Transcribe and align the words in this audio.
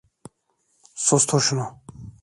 Sustur 0.95 1.39
şunu! 1.41 1.79